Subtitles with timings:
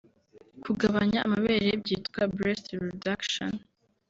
[0.63, 3.51] Kugabanya amabere byitwa Breast Reduction